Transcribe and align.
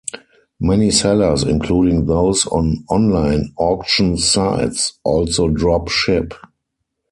Many 0.59 0.89
sellers, 0.89 1.43
including 1.43 2.07
those 2.07 2.47
on 2.47 2.83
online 2.89 3.53
auction 3.59 4.17
sites, 4.17 4.97
also 5.03 5.47
drop 5.47 5.89
ship. 5.89 6.33